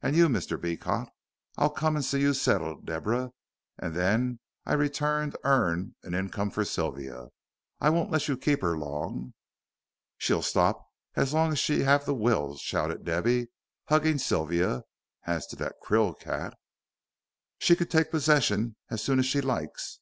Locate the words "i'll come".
1.56-1.96